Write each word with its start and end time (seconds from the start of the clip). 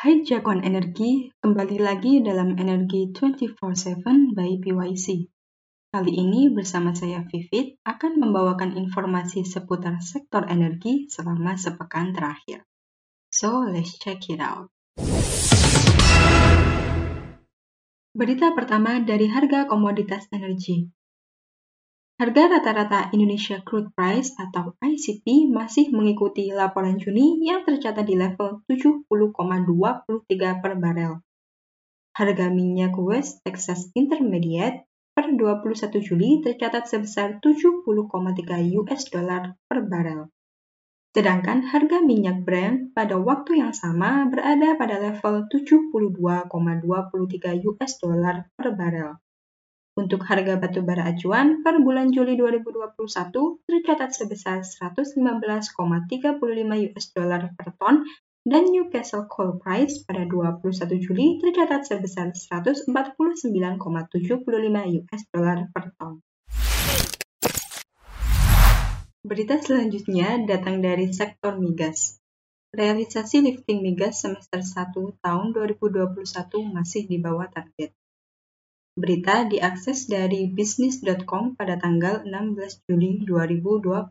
Hai 0.00 0.24
jagoan 0.24 0.64
energi, 0.64 1.28
kembali 1.44 1.76
lagi 1.76 2.24
dalam 2.24 2.56
Energi 2.56 3.12
24/7 3.12 4.32
by 4.32 4.56
PYC. 4.56 5.28
Kali 5.92 6.12
ini 6.16 6.48
bersama 6.48 6.96
saya 6.96 7.20
Vivit 7.28 7.76
akan 7.84 8.16
membawakan 8.16 8.80
informasi 8.80 9.44
seputar 9.44 10.00
sektor 10.00 10.48
energi 10.48 11.04
selama 11.04 11.52
sepekan 11.60 12.16
terakhir. 12.16 12.64
So, 13.28 13.68
let's 13.68 14.00
check 14.00 14.24
it 14.32 14.40
out. 14.40 14.72
Berita 18.16 18.56
pertama 18.56 19.04
dari 19.04 19.28
harga 19.28 19.68
komoditas 19.68 20.32
energi. 20.32 20.88
Harga 22.20 22.52
rata-rata 22.52 23.08
Indonesia 23.16 23.64
Crude 23.64 23.96
Price 23.96 24.36
atau 24.36 24.76
ICP 24.76 25.48
masih 25.48 25.88
mengikuti 25.88 26.52
laporan 26.52 27.00
Juni 27.00 27.40
yang 27.40 27.64
tercatat 27.64 28.04
di 28.04 28.12
level 28.12 28.60
70,23 28.68 29.08
per 30.60 30.76
barel. 30.76 31.24
Harga 32.12 32.46
minyak 32.52 32.92
West 33.00 33.40
Texas 33.40 33.88
Intermediate 33.96 34.84
per 35.16 35.32
21 35.32 35.64
Juli 36.04 36.44
tercatat 36.44 36.92
sebesar 36.92 37.40
70,3 37.40 37.88
US 38.84 39.02
dollar 39.08 39.56
per 39.64 39.80
barel. 39.88 40.28
Sedangkan 41.16 41.72
harga 41.72 42.04
minyak 42.04 42.44
Brent 42.44 42.92
pada 42.92 43.16
waktu 43.16 43.64
yang 43.64 43.72
sama 43.72 44.28
berada 44.28 44.76
pada 44.76 45.00
level 45.00 45.48
72,23 45.48 46.52
US 47.64 47.92
dollar 47.96 48.44
per 48.60 48.76
barel. 48.76 49.16
Untuk 50.00 50.24
harga 50.24 50.56
batu 50.56 50.80
bara 50.80 51.12
acuan 51.12 51.60
per 51.60 51.76
bulan 51.84 52.08
Juli 52.08 52.32
2021 52.32 52.96
tercatat 53.68 54.16
sebesar 54.16 54.64
119,35 54.64 55.76
US 56.88 57.06
dollar 57.12 57.52
per 57.52 57.76
ton 57.76 58.08
dan 58.40 58.72
Newcastle 58.72 59.28
Coal 59.28 59.60
Price 59.60 60.00
pada 60.08 60.24
21 60.24 61.04
Juli 61.04 61.36
tercatat 61.36 61.84
sebesar 61.84 62.32
149,75 62.32 62.88
US 65.04 65.22
dollar 65.28 65.68
per 65.68 65.92
ton. 66.00 66.24
Berita 69.20 69.60
selanjutnya 69.60 70.40
datang 70.48 70.80
dari 70.80 71.12
sektor 71.12 71.60
migas. 71.60 72.16
Realisasi 72.72 73.44
lifting 73.44 73.84
migas 73.84 74.24
semester 74.24 74.64
1 74.64 74.96
tahun 75.20 75.52
2021 75.52 76.16
masih 76.72 77.04
di 77.04 77.20
bawah 77.20 77.52
target. 77.52 77.99
Berita 79.00 79.48
diakses 79.48 80.12
dari 80.12 80.44
bisnis.com 80.52 81.56
pada 81.56 81.80
tanggal 81.80 82.20
16 82.28 82.84
Juli 82.84 83.24
2021. 83.24 84.04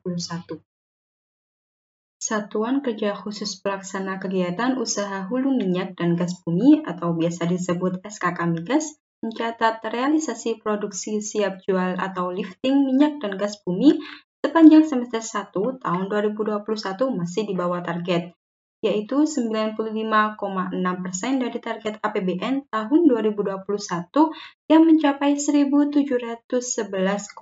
Satuan 2.18 2.82
Kerja 2.82 3.14
Khusus 3.14 3.62
Pelaksana 3.62 4.17
Kegiatan 4.17 4.82
Usaha 4.82 5.30
Hulu 5.30 5.54
Minyak 5.54 5.94
dan 5.94 6.17
Gas 6.17 6.42
Bumi 6.42 6.82
atau 6.90 7.14
biasa 7.14 7.45
disebut 7.45 8.02
SKK 8.02 8.50
Migas 8.50 8.98
mencatat 9.22 9.84
realisasi 9.84 10.58
produksi 10.58 11.20
siap 11.20 11.60
jual 11.67 12.00
atau 12.00 12.32
lifting 12.32 12.88
minyak 12.88 13.20
dan 13.20 13.36
gas 13.36 13.60
bumi 13.67 14.00
sepanjang 14.40 14.88
semester 14.88 15.20
1 15.20 15.84
tahun 15.84 16.04
2021 16.08 16.64
masih 17.20 17.44
di 17.44 17.52
bawah 17.52 17.84
target 17.84 18.32
yaitu 18.80 19.28
95,6% 19.28 20.72
dari 21.44 21.60
target 21.60 22.00
APBN 22.00 22.72
tahun 22.72 23.02
2021 23.12 23.60
yang 24.72 24.88
mencapai 24.88 25.36
1.711,78 25.36 27.36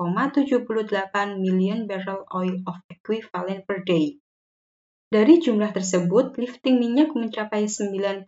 million 1.38 1.86
barrel 1.86 2.26
oil 2.34 2.58
of 2.66 2.82
equivalent 2.90 3.62
per 3.70 3.86
day. 3.86 4.18
Dari 5.08 5.40
jumlah 5.40 5.72
tersebut, 5.72 6.36
lifting 6.36 6.84
minyak 6.84 7.16
mencapai 7.16 7.72
95% 7.72 8.28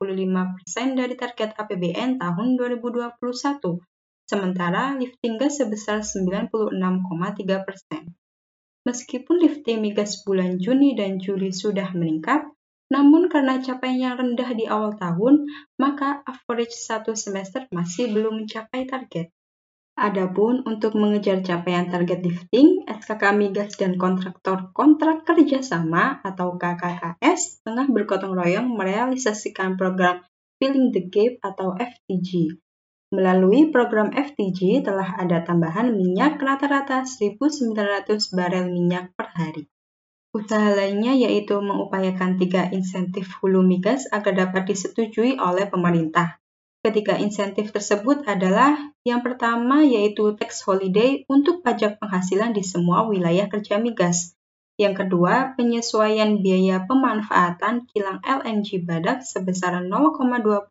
dari 0.96 1.12
target 1.20 1.52
APBN 1.60 2.24
tahun 2.24 2.56
2021, 2.56 3.20
sementara 4.24 4.96
lifting 4.96 5.36
gas 5.36 5.60
sebesar 5.60 6.08
96,3%. 6.08 6.80
Meskipun 8.88 9.36
lifting 9.44 9.84
migas 9.84 10.24
bulan 10.24 10.56
Juni 10.56 10.96
dan 10.96 11.20
Juli 11.20 11.52
sudah 11.52 11.92
meningkat, 11.92 12.48
namun 12.90 13.30
karena 13.30 13.62
capaiannya 13.62 14.12
rendah 14.18 14.52
di 14.58 14.66
awal 14.66 14.98
tahun, 14.98 15.46
maka 15.78 16.26
average 16.26 16.74
satu 16.74 17.14
semester 17.14 17.70
masih 17.70 18.10
belum 18.10 18.44
mencapai 18.44 18.90
target. 18.90 19.30
Adapun 20.00 20.64
untuk 20.64 20.96
mengejar 20.96 21.44
capaian 21.44 21.92
target 21.92 22.24
lifting, 22.24 22.88
SKK 22.88 23.36
Migas 23.36 23.76
dan 23.76 24.00
kontraktor 24.00 24.72
kontrak 24.72 25.28
kerjasama 25.28 26.24
atau 26.24 26.56
KKKS 26.56 27.68
tengah 27.68 27.86
bergotong 27.92 28.32
royong 28.32 28.74
merealisasikan 28.80 29.76
program 29.76 30.24
Filling 30.56 30.96
the 30.96 31.04
Gap 31.12 31.44
atau 31.44 31.76
FTG. 31.76 32.58
Melalui 33.12 33.76
program 33.76 34.16
FTG 34.16 34.88
telah 34.88 35.20
ada 35.20 35.44
tambahan 35.44 35.92
minyak 35.92 36.40
rata-rata 36.40 37.04
1.900 37.04 37.76
barel 38.32 38.72
minyak 38.72 39.12
per 39.20 39.36
hari. 39.36 39.68
Usaha 40.30 40.78
lainnya 40.78 41.18
yaitu 41.18 41.58
mengupayakan 41.58 42.38
tiga 42.38 42.70
insentif 42.70 43.34
hulu 43.42 43.66
migas 43.66 44.06
agar 44.14 44.46
dapat 44.46 44.70
disetujui 44.70 45.42
oleh 45.42 45.66
pemerintah. 45.66 46.38
Ketiga 46.86 47.18
insentif 47.18 47.74
tersebut 47.74 48.30
adalah 48.30 48.78
yang 49.02 49.26
pertama 49.26 49.82
yaitu 49.82 50.38
tax 50.38 50.62
holiday 50.62 51.26
untuk 51.26 51.66
pajak 51.66 51.98
penghasilan 51.98 52.54
di 52.54 52.62
semua 52.62 53.10
wilayah 53.10 53.50
kerja 53.50 53.82
migas. 53.82 54.38
Yang 54.78 55.02
kedua, 55.04 55.58
penyesuaian 55.58 56.40
biaya 56.46 56.86
pemanfaatan 56.86 57.90
kilang 57.90 58.22
LNG 58.22 58.86
Badak 58.86 59.26
sebesar 59.26 59.82
0,22 59.82 60.70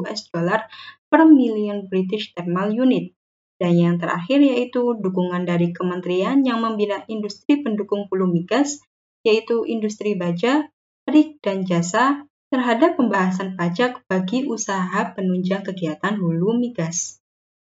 US 0.00 0.20
dollar 0.32 0.64
per 1.06 1.28
million 1.28 1.86
British 1.86 2.32
thermal 2.32 2.72
unit. 2.72 3.14
Dan 3.58 3.74
yang 3.74 3.96
terakhir 3.98 4.38
yaitu 4.38 4.94
dukungan 5.02 5.42
dari 5.42 5.74
kementerian 5.74 6.46
yang 6.46 6.62
membina 6.62 7.02
industri 7.10 7.58
pendukung 7.58 8.06
hulu 8.06 8.30
migas, 8.30 8.78
yaitu 9.26 9.66
industri 9.66 10.14
baja, 10.14 10.70
perik, 11.02 11.42
dan 11.42 11.66
jasa 11.66 12.22
terhadap 12.48 12.96
pembahasan 12.96 13.58
pajak 13.58 14.00
bagi 14.06 14.46
usaha 14.46 15.12
penunjang 15.12 15.66
kegiatan 15.66 16.16
hulu 16.16 16.56
migas. 16.56 17.18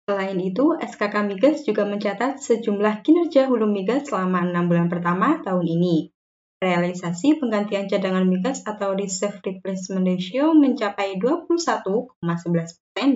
Selain 0.07 0.39
itu, 0.39 0.71
SKK 0.79 1.27
Migas 1.27 1.67
juga 1.67 1.83
mencatat 1.83 2.39
sejumlah 2.39 3.03
kinerja 3.03 3.51
hulu 3.51 3.67
migas 3.67 4.07
selama 4.07 4.39
enam 4.47 4.71
bulan 4.71 4.87
pertama 4.87 5.43
tahun 5.43 5.67
ini. 5.67 6.15
Realisasi 6.63 7.37
penggantian 7.37 7.91
cadangan 7.91 8.23
migas 8.23 8.63
atau 8.63 8.95
reserve 8.95 9.43
replacement 9.43 10.07
ratio 10.07 10.55
mencapai 10.55 11.19
21,11% 11.19 12.23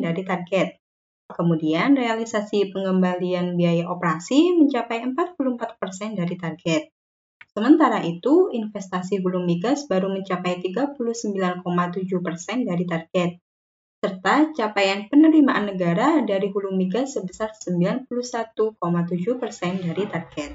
dari 0.03 0.21
target. 0.27 0.80
Kemudian, 1.33 1.95
realisasi 1.97 2.69
pengembalian 2.71 3.55
biaya 3.55 3.87
operasi 3.87 4.55
mencapai 4.55 5.03
44% 5.07 6.15
dari 6.15 6.35
target. 6.37 6.91
Sementara 7.51 7.99
itu, 8.07 8.47
investasi 8.53 9.19
hulu 9.19 9.43
migas 9.43 9.83
baru 9.91 10.07
mencapai 10.07 10.63
39,7% 10.63 11.65
dari 12.63 12.85
target, 12.87 13.31
serta 14.01 14.55
capaian 14.55 15.11
penerimaan 15.11 15.69
negara 15.69 16.23
dari 16.23 16.47
hulu 16.47 16.71
migas 16.73 17.19
sebesar 17.19 17.51
91,7% 17.59 18.07
dari 19.83 20.03
target. 20.07 20.51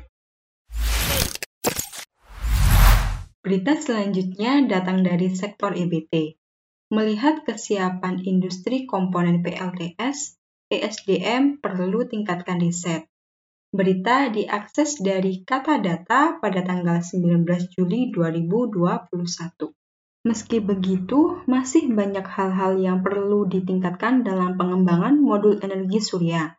Berita 3.46 3.78
selanjutnya 3.78 4.66
datang 4.66 5.06
dari 5.06 5.30
sektor 5.30 5.76
EBT. 5.76 6.34
Melihat 6.90 7.46
kesiapan 7.46 8.24
industri 8.26 8.90
komponen 8.90 9.44
PLTS, 9.46 10.35
ESDM 10.66 11.62
perlu 11.62 12.10
tingkatkan 12.10 12.58
riset. 12.58 13.06
Berita 13.70 14.26
diakses 14.34 14.98
dari 14.98 15.46
Kata 15.46 15.78
Data 15.78 16.42
pada 16.42 16.58
tanggal 16.66 16.98
19 16.98 17.46
Juli 17.70 18.10
2021. 18.10 18.98
Meski 20.26 20.58
begitu, 20.58 21.38
masih 21.46 21.86
banyak 21.94 22.26
hal-hal 22.26 22.82
yang 22.82 22.98
perlu 23.06 23.46
ditingkatkan 23.46 24.26
dalam 24.26 24.58
pengembangan 24.58 25.22
modul 25.22 25.54
energi 25.62 26.02
surya. 26.02 26.58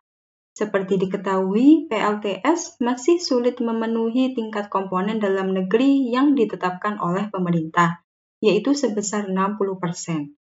Seperti 0.56 0.96
diketahui, 0.96 1.92
PLTS 1.92 2.80
masih 2.80 3.20
sulit 3.20 3.60
memenuhi 3.60 4.32
tingkat 4.32 4.72
komponen 4.72 5.20
dalam 5.20 5.52
negeri 5.52 6.08
yang 6.08 6.32
ditetapkan 6.32 6.96
oleh 6.96 7.28
pemerintah, 7.28 8.00
yaitu 8.40 8.72
sebesar 8.72 9.28
60%. 9.28 10.37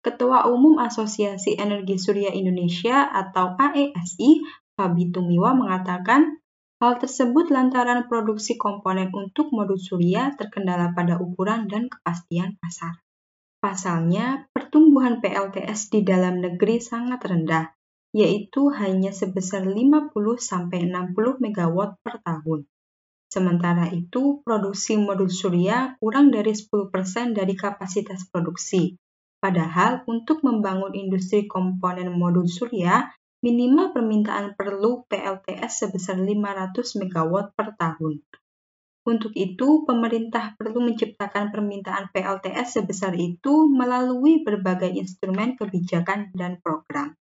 Ketua 0.00 0.48
Umum 0.48 0.80
Asosiasi 0.80 1.60
Energi 1.60 2.00
Surya 2.00 2.32
Indonesia 2.32 3.04
atau 3.04 3.52
AESI, 3.52 4.40
Fabi 4.72 5.12
Tumiwa 5.12 5.52
mengatakan, 5.52 6.40
hal 6.80 6.96
tersebut 6.96 7.52
lantaran 7.52 8.08
produksi 8.08 8.56
komponen 8.56 9.12
untuk 9.12 9.52
modul 9.52 9.76
surya 9.76 10.32
terkendala 10.40 10.96
pada 10.96 11.20
ukuran 11.20 11.68
dan 11.68 11.92
kepastian 11.92 12.56
pasar. 12.56 12.96
Pasalnya, 13.60 14.48
pertumbuhan 14.56 15.20
PLTS 15.20 15.92
di 15.92 16.00
dalam 16.00 16.40
negeri 16.40 16.80
sangat 16.80 17.20
rendah, 17.20 17.68
yaitu 18.16 18.72
hanya 18.72 19.12
sebesar 19.12 19.68
50-60 19.68 20.16
MW 21.44 21.76
per 22.00 22.14
tahun. 22.24 22.64
Sementara 23.28 23.92
itu, 23.92 24.40
produksi 24.48 24.96
modul 24.96 25.28
surya 25.28 26.00
kurang 26.00 26.32
dari 26.32 26.56
10% 26.56 26.88
dari 27.36 27.52
kapasitas 27.52 28.24
produksi, 28.32 28.96
Padahal 29.40 30.04
untuk 30.04 30.44
membangun 30.44 30.92
industri 30.92 31.48
komponen 31.48 32.12
modul 32.12 32.44
surya, 32.44 33.08
minimal 33.40 33.96
permintaan 33.96 34.52
perlu 34.52 35.08
PLTS 35.08 35.88
sebesar 35.88 36.20
500 36.20 36.76
MW 36.76 37.32
per 37.56 37.72
tahun. 37.80 38.20
Untuk 39.08 39.32
itu, 39.32 39.88
pemerintah 39.88 40.52
perlu 40.60 40.84
menciptakan 40.84 41.48
permintaan 41.48 42.12
PLTS 42.12 42.84
sebesar 42.84 43.16
itu 43.16 43.64
melalui 43.72 44.44
berbagai 44.44 44.92
instrumen 44.92 45.56
kebijakan 45.56 46.36
dan 46.36 46.60
program. 46.60 47.16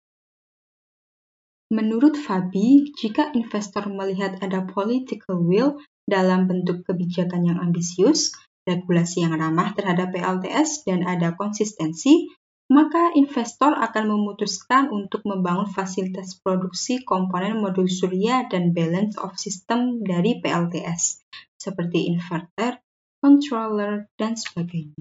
Menurut 1.71 2.19
Fabi, 2.19 2.91
jika 2.99 3.31
investor 3.37 3.87
melihat 3.87 4.43
ada 4.43 4.67
political 4.67 5.39
will 5.39 5.79
dalam 6.09 6.51
bentuk 6.51 6.83
kebijakan 6.83 7.47
yang 7.47 7.59
ambisius, 7.63 8.35
regulasi 8.69 9.25
yang 9.25 9.41
ramah 9.41 9.73
terhadap 9.73 10.13
PLTS, 10.13 10.85
dan 10.85 11.09
ada 11.09 11.33
konsistensi, 11.33 12.29
maka 12.69 13.17
investor 13.17 13.73
akan 13.73 14.13
memutuskan 14.13 14.93
untuk 14.93 15.25
membangun 15.25 15.73
fasilitas 15.73 16.37
produksi 16.37 17.01
komponen 17.01 17.65
modul 17.65 17.89
surya 17.89 18.45
dan 18.53 18.77
balance 18.77 19.17
of 19.17 19.33
system 19.41 20.05
dari 20.05 20.37
PLTS, 20.45 21.25
seperti 21.57 22.13
inverter, 22.13 22.77
controller, 23.25 24.13
dan 24.21 24.37
sebagainya. 24.37 25.01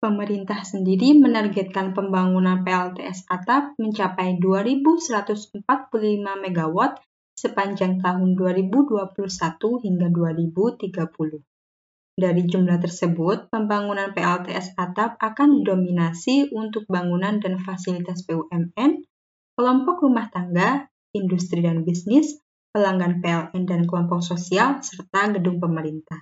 Pemerintah 0.00 0.66
sendiri 0.66 1.14
menargetkan 1.14 1.94
pembangunan 1.94 2.64
PLTS 2.64 3.28
atap 3.28 3.76
mencapai 3.78 4.40
2.145 4.40 5.62
MW 6.26 6.76
sepanjang 7.38 8.02
tahun 8.02 8.34
2021 8.34 9.14
hingga 9.84 10.06
2030. 10.10 11.51
Dari 12.12 12.44
jumlah 12.44 12.76
tersebut, 12.76 13.48
pembangunan 13.48 14.12
PLTS 14.12 14.76
atap 14.76 15.16
akan 15.16 15.64
didominasi 15.64 16.52
untuk 16.52 16.84
bangunan 16.84 17.40
dan 17.40 17.56
fasilitas 17.56 18.28
BUMN, 18.28 19.00
kelompok 19.56 20.04
rumah 20.04 20.28
tangga, 20.28 20.92
industri 21.16 21.64
dan 21.64 21.88
bisnis, 21.88 22.36
pelanggan 22.76 23.24
PLN 23.24 23.64
dan 23.64 23.88
kelompok 23.88 24.20
sosial, 24.20 24.84
serta 24.84 25.32
gedung 25.32 25.56
pemerintah. 25.56 26.20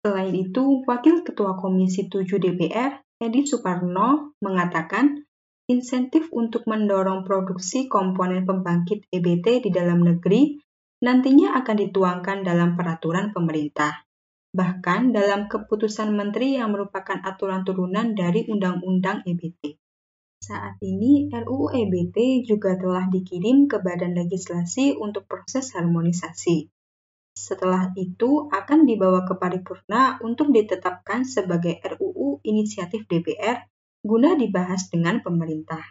Selain 0.00 0.32
itu, 0.32 0.80
Wakil 0.88 1.28
Ketua 1.28 1.60
Komisi 1.60 2.08
7 2.08 2.40
DPR, 2.40 3.04
Edi 3.20 3.44
Suparno, 3.44 4.32
mengatakan 4.40 5.28
insentif 5.68 6.32
untuk 6.32 6.64
mendorong 6.64 7.28
produksi 7.28 7.84
komponen 7.84 8.48
pembangkit 8.48 9.12
EBT 9.12 9.68
di 9.68 9.70
dalam 9.76 10.00
negeri 10.00 10.56
nantinya 11.04 11.52
akan 11.60 11.76
dituangkan 11.84 12.40
dalam 12.40 12.72
peraturan 12.72 13.36
pemerintah 13.36 14.07
bahkan 14.58 15.14
dalam 15.14 15.46
keputusan 15.46 16.10
menteri 16.18 16.58
yang 16.58 16.74
merupakan 16.74 17.22
aturan 17.22 17.62
turunan 17.62 18.18
dari 18.18 18.42
Undang-Undang 18.50 19.22
EBT. 19.22 19.78
Saat 20.42 20.82
ini, 20.82 21.30
RUU 21.30 21.70
EBT 21.70 22.42
juga 22.42 22.74
telah 22.74 23.06
dikirim 23.06 23.70
ke 23.70 23.78
Badan 23.78 24.18
Legislasi 24.18 24.98
untuk 24.98 25.30
proses 25.30 25.70
harmonisasi. 25.78 26.66
Setelah 27.38 27.94
itu 27.94 28.50
akan 28.50 28.82
dibawa 28.82 29.22
ke 29.22 29.38
paripurna 29.38 30.18
untuk 30.26 30.50
ditetapkan 30.50 31.22
sebagai 31.22 31.78
RUU 31.78 32.42
inisiatif 32.42 33.06
DPR 33.06 33.62
guna 34.02 34.34
dibahas 34.34 34.90
dengan 34.90 35.22
pemerintah. 35.22 35.86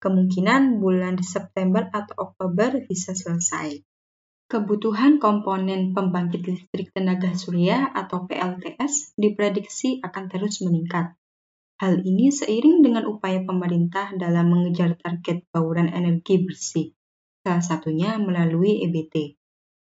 Kemungkinan 0.00 0.80
bulan 0.80 1.20
September 1.20 1.92
atau 1.92 2.32
Oktober 2.32 2.88
bisa 2.88 3.12
selesai. 3.12 3.91
Kebutuhan 4.52 5.16
komponen 5.16 5.96
pembangkit 5.96 6.44
listrik 6.44 6.92
tenaga 6.92 7.32
surya 7.32 7.88
atau 7.88 8.28
PLTS 8.28 9.16
diprediksi 9.16 9.96
akan 10.04 10.28
terus 10.28 10.60
meningkat. 10.60 11.16
Hal 11.80 12.04
ini 12.04 12.28
seiring 12.28 12.84
dengan 12.84 13.08
upaya 13.08 13.40
pemerintah 13.48 14.12
dalam 14.12 14.52
mengejar 14.52 15.00
target 15.00 15.48
bauran 15.48 15.88
energi 15.88 16.44
bersih, 16.44 16.92
salah 17.40 17.64
satunya 17.64 18.20
melalui 18.20 18.84
EBT. 18.84 19.40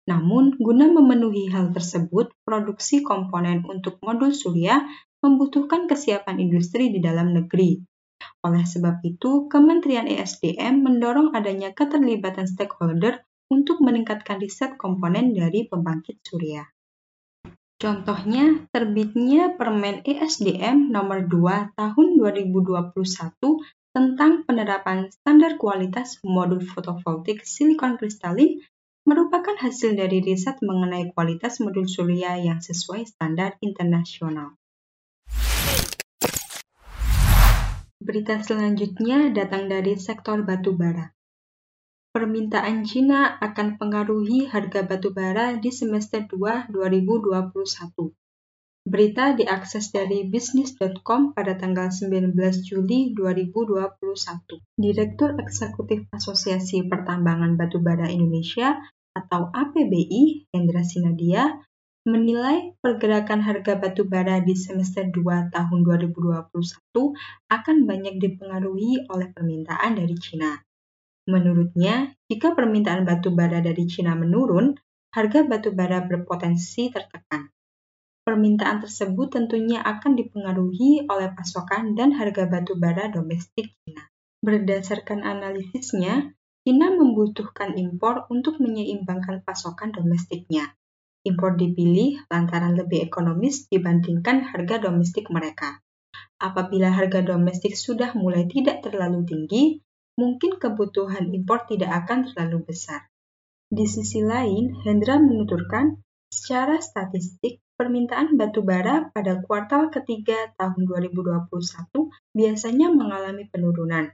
Namun, 0.09 0.57
guna 0.57 0.89
memenuhi 0.89 1.53
hal 1.53 1.77
tersebut, 1.77 2.33
produksi 2.41 3.05
komponen 3.05 3.61
untuk 3.69 4.01
modul 4.01 4.33
surya 4.33 4.89
membutuhkan 5.21 5.85
kesiapan 5.85 6.41
industri 6.41 6.89
di 6.89 7.05
dalam 7.05 7.37
negeri. 7.37 7.85
Oleh 8.41 8.65
sebab 8.65 9.05
itu, 9.05 9.53
Kementerian 9.53 10.09
ESDM 10.09 10.81
mendorong 10.81 11.37
adanya 11.37 11.77
keterlibatan 11.77 12.49
stakeholder 12.49 13.26
untuk 13.47 13.79
meningkatkan 13.79 14.43
riset 14.43 14.75
komponen 14.75 15.31
dari 15.31 15.67
pembangkit 15.67 16.23
surya. 16.23 16.67
Contohnya, 17.77 18.65
terbitnya 18.73 19.53
Permen 19.53 20.01
ESDM 20.01 20.89
nomor 20.89 21.29
2 21.29 21.77
tahun 21.77 22.07
2021 22.17 22.97
tentang 23.93 24.49
penerapan 24.49 25.13
standar 25.13 25.61
kualitas 25.61 26.21
modul 26.25 26.65
fotovoltaik 26.65 27.45
silikon 27.45 28.01
kristalin 28.01 28.65
merupakan 29.05 29.55
hasil 29.61 29.93
dari 29.93 30.25
riset 30.25 30.57
mengenai 30.65 31.13
kualitas 31.13 31.61
modul 31.61 31.85
surya 31.85 32.41
yang 32.41 32.65
sesuai 32.65 33.05
standar 33.05 33.61
internasional. 33.61 34.57
Berita 38.01 38.41
selanjutnya 38.41 39.33
datang 39.37 39.69
dari 39.69 40.01
sektor 40.01 40.41
batubara 40.45 41.16
permintaan 42.17 42.89
Cina 42.89 43.37
akan 43.45 43.77
pengaruhi 43.77 44.49
harga 44.49 44.89
batu 44.89 45.13
bara 45.13 45.61
di 45.61 45.69
semester 45.69 46.25
2 46.25 46.73
2021. 46.73 47.53
Berita 48.89 49.37
diakses 49.37 49.93
dari 49.93 50.25
bisnis.com 50.25 51.37
pada 51.37 51.61
tanggal 51.61 51.93
19 51.93 52.33
Juli 52.65 53.13
2021. 53.13 54.01
Direktur 54.81 55.37
Eksekutif 55.37 56.09
Asosiasi 56.09 56.89
Pertambangan 56.89 57.61
Batubara 57.61 58.09
Indonesia 58.09 58.81
atau 59.13 59.53
APBI, 59.53 60.49
Hendra 60.57 60.89
Sinadia, 60.89 61.45
menilai 62.09 62.81
pergerakan 62.81 63.45
harga 63.45 63.77
batu 63.77 64.09
bara 64.09 64.41
di 64.41 64.57
semester 64.57 65.05
2 65.05 65.53
tahun 65.53 65.79
2021 65.85 66.49
akan 67.53 67.77
banyak 67.85 68.15
dipengaruhi 68.25 69.05
oleh 69.13 69.29
permintaan 69.37 70.01
dari 70.01 70.17
Cina. 70.17 70.57
Menurutnya, 71.27 72.15
jika 72.31 72.55
permintaan 72.55 73.03
batu 73.03 73.35
bara 73.35 73.59
dari 73.59 73.83
Cina 73.91 74.15
menurun, 74.15 74.79
harga 75.11 75.43
batu 75.43 75.75
bara 75.75 76.07
berpotensi 76.07 76.87
tertekan. 76.95 77.51
Permintaan 78.23 78.83
tersebut 78.83 79.35
tentunya 79.35 79.83
akan 79.83 80.19
dipengaruhi 80.19 81.07
oleh 81.07 81.31
pasokan 81.35 81.99
dan 81.99 82.15
harga 82.15 82.47
batu 82.47 82.79
bara 82.79 83.11
domestik 83.11 83.75
Cina. 83.83 84.07
Berdasarkan 84.43 85.27
analisisnya, 85.27 86.35
Cina 86.67 86.91
membutuhkan 86.95 87.79
impor 87.79 88.27
untuk 88.31 88.59
menyeimbangkan 88.59 89.47
pasokan 89.47 89.95
domestiknya. 89.95 90.75
Impor 91.27 91.59
dipilih 91.59 92.23
lantaran 92.31 92.79
lebih 92.79 93.03
ekonomis 93.03 93.67
dibandingkan 93.67 94.47
harga 94.47 94.79
domestik 94.79 95.27
mereka. 95.31 95.83
Apabila 96.39 96.91
harga 96.91 97.23
domestik 97.23 97.75
sudah 97.75 98.15
mulai 98.19 98.51
tidak 98.51 98.83
terlalu 98.83 99.23
tinggi, 99.27 99.86
mungkin 100.17 100.57
kebutuhan 100.57 101.29
impor 101.31 101.69
tidak 101.69 102.05
akan 102.05 102.33
terlalu 102.33 102.73
besar. 102.73 103.09
Di 103.69 103.85
sisi 103.85 104.25
lain, 104.25 104.73
Hendra 104.83 105.21
menuturkan, 105.21 106.01
secara 106.33 106.81
statistik, 106.81 107.61
permintaan 107.77 108.41
batu 108.41 108.65
bara 108.65 109.13
pada 109.13 109.45
kuartal 109.45 109.93
ketiga 109.93 110.51
tahun 110.57 110.89
2021 110.89 111.53
biasanya 112.33 112.89
mengalami 112.89 113.45
penurunan, 113.53 114.09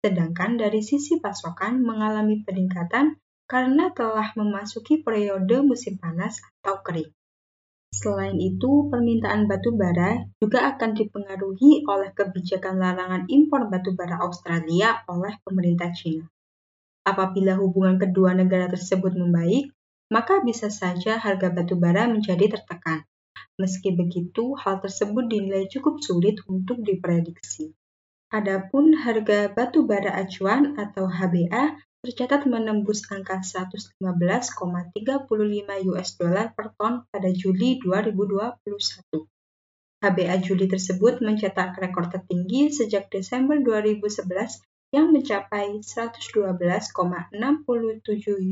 sedangkan 0.00 0.56
dari 0.56 0.80
sisi 0.80 1.20
pasokan 1.20 1.84
mengalami 1.84 2.40
peningkatan 2.42 3.20
karena 3.44 3.92
telah 3.92 4.32
memasuki 4.32 5.04
periode 5.04 5.60
musim 5.60 6.00
panas 6.00 6.40
atau 6.64 6.80
kering. 6.80 7.12
Selain 7.92 8.40
itu, 8.40 8.88
permintaan 8.88 9.44
batu 9.44 9.76
bara 9.76 10.24
juga 10.40 10.64
akan 10.72 10.96
dipengaruhi 10.96 11.84
oleh 11.84 12.16
kebijakan 12.16 12.80
larangan 12.80 13.28
impor 13.28 13.68
batu 13.68 13.92
bara 13.92 14.16
Australia 14.24 15.04
oleh 15.12 15.36
pemerintah 15.44 15.92
China. 15.92 16.24
Apabila 17.04 17.60
hubungan 17.60 18.00
kedua 18.00 18.32
negara 18.32 18.72
tersebut 18.72 19.12
membaik, 19.12 19.76
maka 20.08 20.40
bisa 20.40 20.72
saja 20.72 21.20
harga 21.20 21.52
batu 21.52 21.76
bara 21.76 22.08
menjadi 22.08 22.56
tertekan. 22.56 23.04
Meski 23.60 23.92
begitu, 23.92 24.56
hal 24.56 24.80
tersebut 24.80 25.28
dinilai 25.28 25.68
cukup 25.68 26.00
sulit 26.00 26.40
untuk 26.48 26.80
diprediksi. 26.80 27.76
Adapun 28.32 28.96
harga 28.96 29.52
batu 29.52 29.84
bara 29.84 30.16
acuan 30.16 30.80
atau 30.80 31.04
HBA 31.04 31.76
tercatat 32.02 32.50
menembus 32.50 33.06
angka 33.14 33.46
115,35 33.46 34.02
US 35.86 36.08
dollar 36.18 36.50
per 36.50 36.74
ton 36.74 37.06
pada 37.06 37.30
Juli 37.30 37.78
2021. 37.78 39.22
HBA 40.02 40.34
Juli 40.42 40.66
tersebut 40.66 41.22
mencetak 41.22 41.78
rekor 41.78 42.10
tertinggi 42.10 42.74
sejak 42.74 43.06
Desember 43.06 43.54
2011 43.62 44.18
yang 44.90 45.14
mencapai 45.14 45.78
112,67 45.78 46.90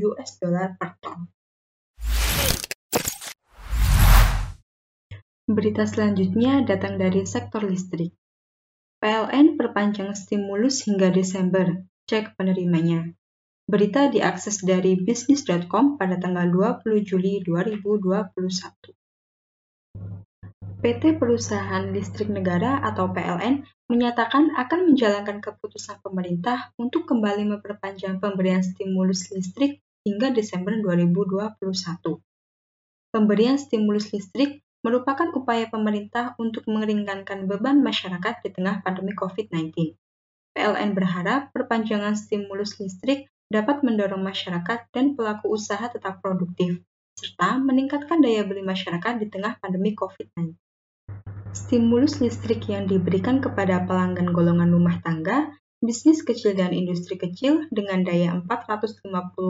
US 0.07 0.29
dollar 0.39 0.79
per 0.79 0.95
ton. 1.03 1.27
Berita 5.51 5.83
selanjutnya 5.83 6.63
datang 6.63 6.95
dari 6.95 7.27
sektor 7.27 7.67
listrik. 7.67 8.15
PLN 9.03 9.59
perpanjang 9.59 10.15
stimulus 10.15 10.87
hingga 10.87 11.11
Desember, 11.11 11.83
cek 12.07 12.39
penerimanya. 12.39 13.11
Berita 13.71 14.11
diakses 14.11 14.67
dari 14.67 14.99
bisnis.com 14.99 15.95
pada 15.95 16.19
tanggal 16.19 16.43
20 16.83 17.07
Juli 17.07 17.39
2021. 17.39 18.35
PT 20.83 21.15
Perusahaan 21.15 21.79
Listrik 21.87 22.27
Negara 22.27 22.83
atau 22.83 23.15
PLN 23.15 23.63
menyatakan 23.87 24.51
akan 24.59 24.91
menjalankan 24.91 25.39
keputusan 25.39 26.03
pemerintah 26.03 26.75
untuk 26.75 27.07
kembali 27.07 27.47
memperpanjang 27.47 28.19
pemberian 28.19 28.59
stimulus 28.59 29.31
listrik 29.31 29.79
hingga 30.03 30.35
Desember 30.35 30.75
2021. 30.75 31.55
Pemberian 33.15 33.55
stimulus 33.55 34.11
listrik 34.11 34.67
merupakan 34.83 35.31
upaya 35.31 35.71
pemerintah 35.71 36.35
untuk 36.35 36.67
meringankan 36.67 37.47
beban 37.47 37.79
masyarakat 37.79 38.43
di 38.43 38.51
tengah 38.51 38.83
pandemi 38.83 39.15
COVID-19. 39.15 39.95
PLN 40.59 40.91
berharap 40.91 41.55
perpanjangan 41.55 42.19
stimulus 42.19 42.75
listrik 42.75 43.31
dapat 43.51 43.83
mendorong 43.83 44.23
masyarakat 44.23 44.87
dan 44.95 45.19
pelaku 45.19 45.51
usaha 45.51 45.83
tetap 45.91 46.23
produktif, 46.23 46.79
serta 47.19 47.59
meningkatkan 47.59 48.23
daya 48.23 48.47
beli 48.47 48.63
masyarakat 48.63 49.19
di 49.19 49.27
tengah 49.27 49.59
pandemi 49.59 49.91
COVID-19. 49.91 50.55
Stimulus 51.51 52.23
listrik 52.23 52.71
yang 52.71 52.87
diberikan 52.87 53.43
kepada 53.43 53.83
pelanggan 53.83 54.31
golongan 54.31 54.71
rumah 54.71 55.03
tangga, 55.03 55.51
bisnis 55.83 56.23
kecil 56.23 56.55
dan 56.55 56.71
industri 56.71 57.19
kecil 57.19 57.67
dengan 57.67 58.07
daya 58.07 58.39
450 58.39 59.03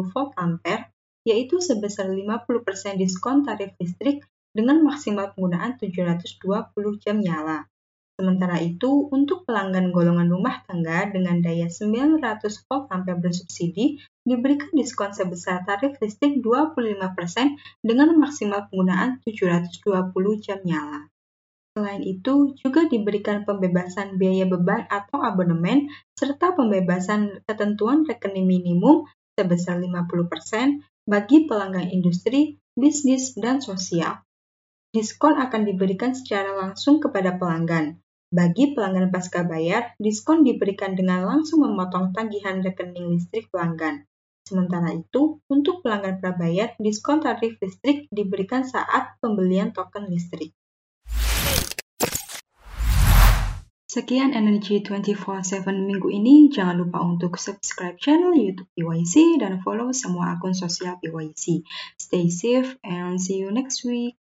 volt 0.10 0.34
ampere, 0.34 0.90
yaitu 1.22 1.62
sebesar 1.62 2.10
50% 2.10 2.98
diskon 2.98 3.46
tarif 3.46 3.78
listrik 3.78 4.26
dengan 4.50 4.82
maksimal 4.82 5.38
penggunaan 5.38 5.78
720 5.78 6.42
jam 7.06 7.22
nyala. 7.22 7.70
Sementara 8.22 8.62
itu, 8.62 9.10
untuk 9.10 9.50
pelanggan 9.50 9.90
golongan 9.90 10.30
rumah 10.30 10.62
tangga 10.70 11.10
dengan 11.10 11.42
daya 11.42 11.66
900 11.66 12.22
volt 12.70 12.86
ampere 12.94 13.18
bersubsidi, 13.18 13.98
diberikan 14.22 14.70
diskon 14.78 15.10
sebesar 15.10 15.66
tarif 15.66 15.98
listrik 15.98 16.38
25% 16.38 17.02
dengan 17.82 18.14
maksimal 18.22 18.70
penggunaan 18.70 19.18
720 19.26 20.14
jam 20.38 20.62
nyala. 20.62 21.10
Selain 21.74 22.06
itu, 22.06 22.54
juga 22.62 22.86
diberikan 22.86 23.42
pembebasan 23.42 24.22
biaya 24.22 24.46
beban 24.46 24.86
atau 24.86 25.26
abonemen, 25.26 25.90
serta 26.14 26.54
pembebasan 26.54 27.42
ketentuan 27.50 28.06
rekening 28.06 28.46
minimum 28.46 29.10
sebesar 29.34 29.82
50% 29.82 30.78
bagi 31.10 31.50
pelanggan 31.50 31.90
industri, 31.90 32.62
bisnis, 32.78 33.34
dan 33.34 33.66
sosial 33.66 34.22
diskon 34.92 35.40
akan 35.40 35.64
diberikan 35.64 36.12
secara 36.12 36.52
langsung 36.52 37.00
kepada 37.00 37.40
pelanggan. 37.40 37.98
Bagi 38.32 38.72
pelanggan 38.72 39.12
pasca 39.12 39.44
bayar, 39.44 39.92
diskon 40.00 40.48
diberikan 40.48 40.96
dengan 40.96 41.28
langsung 41.28 41.68
memotong 41.68 42.16
tagihan 42.16 42.64
rekening 42.64 43.12
listrik 43.12 43.52
pelanggan. 43.52 44.08
Sementara 44.48 44.96
itu, 44.96 45.44
untuk 45.52 45.84
pelanggan 45.84 46.24
prabayar, 46.24 46.72
diskon 46.80 47.20
tarif 47.20 47.60
listrik 47.60 48.08
diberikan 48.08 48.64
saat 48.64 49.20
pembelian 49.20 49.76
token 49.76 50.08
listrik. 50.08 50.56
Sekian 53.92 54.32
Energy 54.32 54.80
24/7 54.80 55.84
minggu 55.84 56.08
ini. 56.08 56.48
Jangan 56.48 56.80
lupa 56.80 57.04
untuk 57.04 57.36
subscribe 57.36 58.00
channel 58.00 58.32
YouTube 58.32 58.72
PYC 58.80 59.44
dan 59.44 59.60
follow 59.60 59.92
semua 59.92 60.40
akun 60.40 60.56
sosial 60.56 60.96
PYC. 61.04 61.68
Stay 62.00 62.32
safe 62.32 62.80
and 62.88 63.20
see 63.20 63.44
you 63.44 63.52
next 63.52 63.84
week. 63.84 64.16